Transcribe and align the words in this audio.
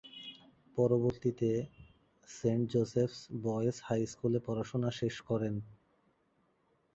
পরবর্তীতে 0.77 1.49
Saint 2.29 2.63
Joseph's 2.73 3.19
Boys 3.43 3.75
High 3.83 4.01
স্কুলে 4.05 4.39
পড়াশোনা 4.45 4.89
শেষ 4.99 5.15
করেন। 5.21 5.55